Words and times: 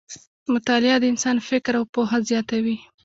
مطالعه 0.53 0.97
د 1.01 1.05
انسان 1.11 1.37
فکر 1.49 1.73
او 1.79 1.83
پوهه 1.93 2.17
زیاتوي. 2.29 2.77